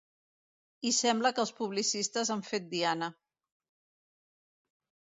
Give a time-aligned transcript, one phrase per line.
[0.89, 3.13] I sembla que els publicistes han fet diana.